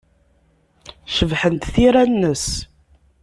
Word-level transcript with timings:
Cebḥent 1.15 1.69
tira-nnes. 1.73 2.45